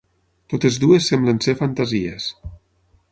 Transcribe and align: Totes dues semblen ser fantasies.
Totes 0.53 0.79
dues 0.83 1.09
semblen 1.11 1.43
ser 1.47 1.55
fantasies. 1.61 2.31